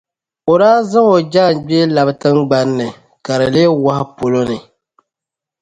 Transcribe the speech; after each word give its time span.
O 0.51 0.53
zaŋ 0.91 1.05
o 1.15 1.17
jaangbee 1.33 1.85
labi 1.95 2.13
tiŋgbani 2.21 2.73
ni, 2.77 2.87
ka 3.25 3.33
di 3.39 3.47
leei 3.53 3.73
wahu 3.83 4.05
polo 4.17 4.41
ni. 4.49 4.57